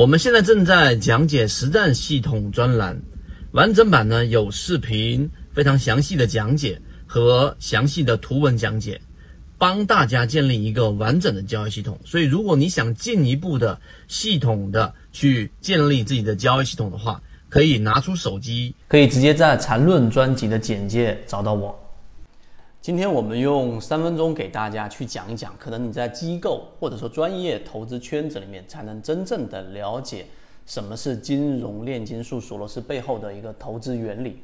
[0.00, 2.98] 我们现在正在讲解实战系统专栏，
[3.52, 8.98] 完整版呢有视频，非常详细的讲解和详细的图文讲解，
[9.58, 12.00] 帮大家建立一个完整的交易系统。
[12.02, 13.78] 所以，如果你想进一步的
[14.08, 21.78] 系统的去建立自己的交易系统的话，可以拿出手机，可以直接在缠论专辑的简介找到我。
[22.82, 30.24] 今天我们用三分钟给大家去讲一讲，可能你在机构或者说专业投资圈子里面才能真正的了解
[30.64, 34.42] 什么是金融炼金术索罗斯背后的一个投资原理。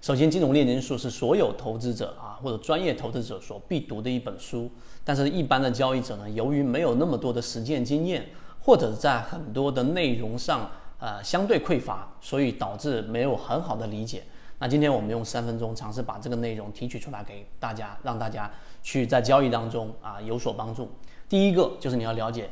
[0.00, 4.70] 首先，金融炼金术是所有投资者啊或者专业投资者所必读的一本书，
[5.04, 8.24] 但是一般的交易者呢，由于没有那么多的实践经验，
[8.60, 14.22] 或者在很多的内容上呃相对匮乏，所以导致没有很好的理解。
[14.58, 18.50] 那今天我们用三分钟尝试把这个内容提取出来给大家，让大家
[18.82, 20.90] 去在交易当中啊有所帮助。
[21.28, 22.48] 第一个就是你要了解，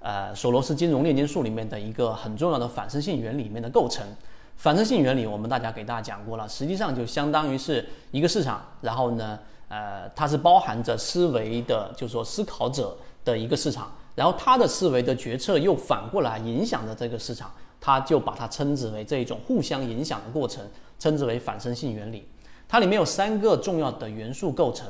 [0.00, 4.06] 呃，索罗斯金融炼金术里面的一个很重要的反射性原理里面的构成。
[4.56, 9.38] 反射性原理我们大家给大家讲过了，实际上就相当于是一个市场，然后呢，
[9.68, 20.64] 呃，它是包含着思维的，就是说思考者的一个市场，然后他的思维的决策又反过来影响着这个市场，他就把它称之为这一种互相影响的过程。
[21.00, 22.26] 称之为反身性原理，
[22.66, 24.84] 它里面有三个重要的元素构成。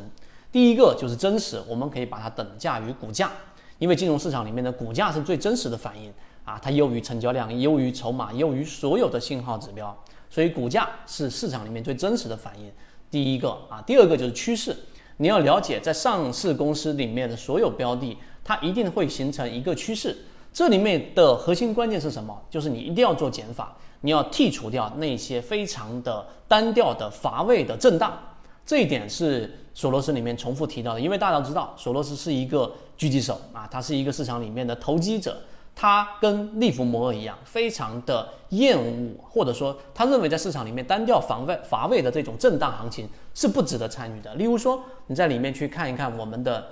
[0.50, 3.30] 第一个就是真实，我们可以把它等价于股价，
[3.78, 6.10] 因为金融市场里面的股价是最真实的反应
[6.46, 9.94] 啊，它优于成交量，优于筹码，优于所有的信号指标，
[10.30, 12.72] 所以股价是市场里面最真实的反应。
[13.10, 14.74] 第一个啊，第二个就是趋势，
[15.18, 20.16] 你要了解在上市公司里面的所有标的，它一定会形成一个趋势。
[20.52, 22.40] 这里面的核心关键是什么？
[22.50, 23.76] 就是你一定要做减法。
[24.00, 28.16] 你要剔除掉那些非常的单调的乏味的震荡，
[28.64, 31.00] 这一点是索罗斯里面重复提到的。
[31.00, 35.36] 因为大家都知道，索罗斯是一个狙击手啊，他是一个市场里面的投机者，
[35.74, 44.32] 他跟利弗摩尔一样，非常的厌恶，或者说他认为在市场里面单调乏味乏味的这种震荡行情是不值得参与的。
[44.36, 46.64] 例如说，你在里面去看一看我们的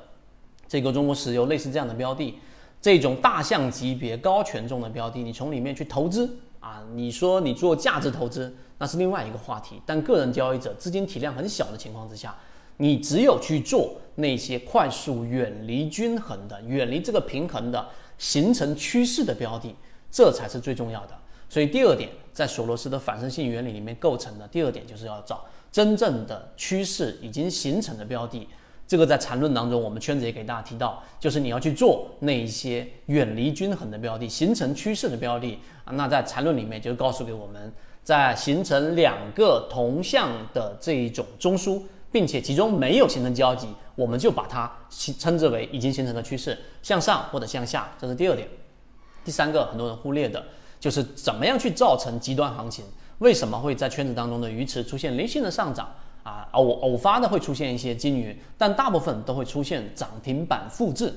[0.69, 2.39] 这个中国石油类似这样的标的，
[2.87, 6.39] 这种大象级别高权重的标的，你从里面去投资。
[6.61, 9.83] 啊，你说你做价值投资，那是另外一个话题。
[9.85, 12.33] 但个人交易者资金体量很小的情况之下，
[12.77, 17.89] 你只有去做那些快速远离均衡的、远离这个平衡的、
[18.19, 19.75] 形成趋势的标的，
[20.09, 21.19] 这才是最重要的。
[21.49, 28.47] 所以第二点，在索罗斯的反身性原理里面构成的第二点，就是要找真正的趋势已经形成的标的。
[28.87, 35.59] 这个在缠论当中，我们圈子也给大家提到，就是你要去做那一些远离均衡的标的，形成趋势的标的。
[35.93, 37.73] 那在缠论里面就告诉给我们，
[38.05, 41.83] 在形成两个同向的这一种中枢，
[42.13, 44.73] 并且其中没有形成交集，我们就把它
[45.19, 48.49] 称之为已经形成的趋势，向上或者向下，这是第二点。
[49.25, 50.45] 第三个，很多人忽略的
[50.79, 52.85] 就是怎么样去造成极端行情？
[53.19, 55.93] 为什么会在圈子当中的鱼池出现零星的上涨？
[56.27, 61.15] 啊，偶偶发的会出现一些金鱼，但大部分都会出现涨停板复制。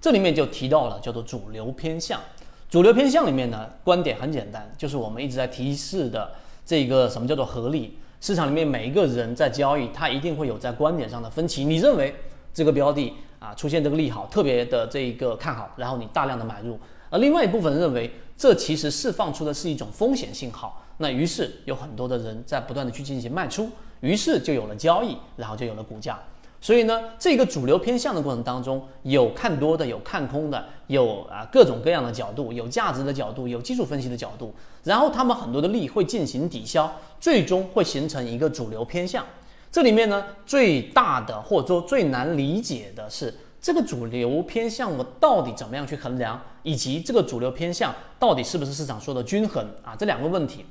[0.00, 2.20] 这里面就提到了叫做主流偏向。
[2.68, 6.32] 主流偏向里面呢，观点很简单，就是我们一直在提示的
[6.66, 7.96] 这个什么叫做合力。
[8.20, 11.64] 市场里面每一个人在交易，他一定会有在观点上的分歧。
[11.64, 12.12] 你认为
[12.52, 16.76] 这个标的啊出现这个利好，特别的这一个看好，然后你大量的买入，
[17.10, 20.84] 而另外一部分认为这其实释放出的是一种风险信号。
[20.96, 23.70] 那于是有很多的人在不断的去进行卖出。
[24.00, 26.18] 于是就有了交易，然后就有了股价。
[26.60, 34.52] 所以呢，这个主流偏向的过程当中，有看多的，有看空的，有啊各种各样的角度，有价值的角度，有技术分析的角度。
[34.82, 39.24] 然后他们很多的力会进行抵消，最终会形成一个主流偏向。
[39.70, 49.94] 这里面呢，最大的或者说最难理解的是，这个主流偏向我到底怎么样去衡量，以及这个主流偏向到底是不是市场说的均衡啊？
[49.96, 50.64] 这两个问题。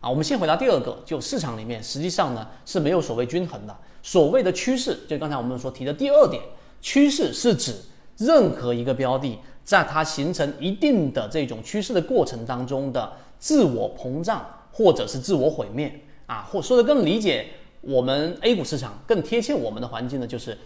[0.00, 3.76] 啊，我们先回答第二个，就市场里面实际上呢是没有所谓均衡的。
[4.02, 6.40] 所谓的趋势，就刚才我们所提的第二点，
[6.80, 7.74] 趋势是指
[8.16, 15.92] 任何一个标的在它形成一定的这种趋势的过程当中的自我膨胀或者是自我毁灭
[16.26, 17.46] 啊，或说的更理解
[17.80, 20.56] 我们 A 股市场更贴切我们的环境呢，就是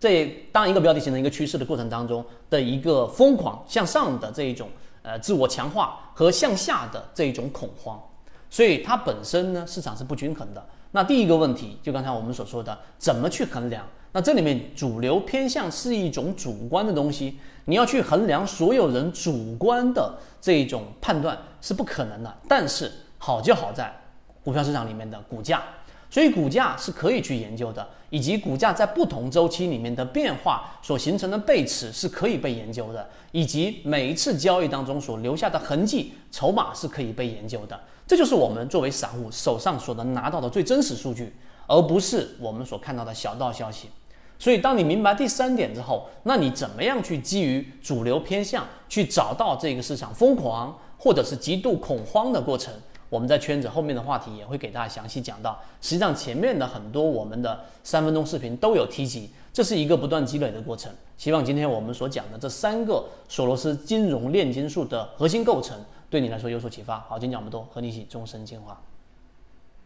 [0.00, 4.68] 这当一个标的形成一个趋势的过程当中的一个疯狂向上的这一种
[5.02, 8.00] 呃自我强化和向下的这一种恐慌。
[8.50, 10.64] 所以它本身呢，市场是不均衡的。
[10.92, 13.84] 那第一个问题，就刚才我们所说的，怎么去衡量？
[14.12, 22.34] 那这里面主流偏向是一种主观的东西，你要去衡量所有人主观的这种判断是不可能的。
[22.48, 23.94] 但是好就好在
[24.42, 25.62] 股票市场里面的股价，
[26.08, 27.86] 所以股价是可以去研究的。
[28.10, 37.78] 以及股价在不同周期里面的变化所形成的背驰是可以被研究的，以及每一次交易当中所留下的痕迹、筹码是可以被研究的。
[38.06, 41.34] 这就是我们作为散户手上所能拿到的最真实数据，
[41.66, 43.88] 而不是我们所看到的小道消息。
[44.38, 52.72] 所以，当你明白第三点之后，那你怎么样去基于主流偏向去找到这个市场疯狂或者是极度恐慌的过程？
[53.08, 55.58] 我们在圈子后面的话题也会给大家详细讲到。
[55.80, 60.92] 实际上，前面的很多我们的三分钟视频都有提及，这是一个不断积累的过程。
[61.16, 65.76] 希望今天我们所讲的这三个索罗斯金融炼金术的核心构成，
[66.10, 67.00] 对你来说有所启发。
[67.08, 68.80] 好，今天讲这么多，和你一起终身进化。